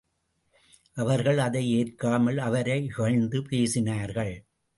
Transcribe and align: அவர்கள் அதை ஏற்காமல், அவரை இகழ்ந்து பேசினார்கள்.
அவர்கள் 0.97 1.37
அதை 1.37 1.63
ஏற்காமல், 1.71 2.37
அவரை 2.37 2.85
இகழ்ந்து 2.85 3.41
பேசினார்கள். 3.41 4.33